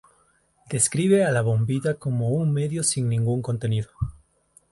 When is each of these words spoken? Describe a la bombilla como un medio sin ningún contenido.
Describe 0.67 1.23
a 1.25 1.31
la 1.31 1.41
bombilla 1.43 1.93
como 1.93 2.29
un 2.29 2.51
medio 2.51 2.81
sin 2.81 3.07
ningún 3.07 3.43
contenido. 3.43 3.91